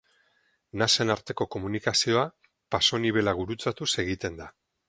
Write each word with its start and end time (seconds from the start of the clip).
Nasen 0.81 1.15
arteko 1.15 1.47
komunikazioa 1.57 2.25
pasonibela 2.77 3.39
gurutzatuz 3.43 3.91
egiten 4.07 4.43
da. 4.45 4.53